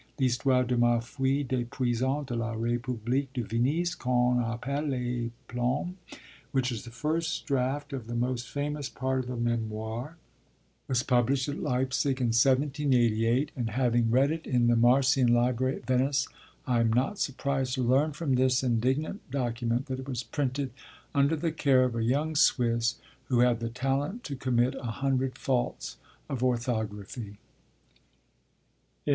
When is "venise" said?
3.43-3.93